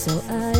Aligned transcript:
so 0.00 0.24
I 0.30 0.59